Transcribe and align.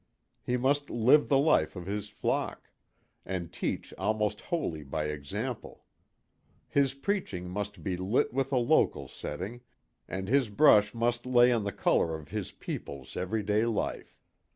He 0.41 0.57
must 0.57 0.89
live 0.89 1.29
the 1.29 1.37
life 1.37 1.75
of 1.75 1.85
his 1.85 2.09
flock, 2.09 2.71
and 3.23 3.53
teach 3.53 3.93
almost 3.99 4.41
wholly 4.41 4.81
by 4.81 5.05
example. 5.05 5.83
His 6.67 6.95
preaching 6.95 7.47
must 7.47 7.83
be 7.83 7.95
lit 7.95 8.33
with 8.33 8.51
a 8.51 8.57
local 8.57 9.07
setting, 9.07 9.61
and 10.07 10.27
his 10.27 10.49
brush 10.49 10.95
must 10.95 11.27
lay 11.27 11.51
on 11.51 11.65
the 11.65 11.71
color 11.71 12.15
of 12.17 12.29
his 12.29 12.51
people's 12.51 13.15
every 13.15 13.43
day 13.43 13.63
life. 13.67 14.17